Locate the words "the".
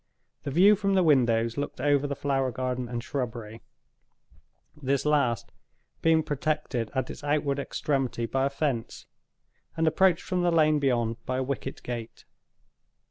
0.41-0.49, 0.95-1.03, 2.07-2.15, 10.41-10.49